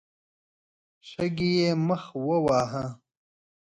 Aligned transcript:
شګې 1.09 1.49
يې 1.59 1.69
مخ 1.87 2.03
وواهه. 2.25 2.85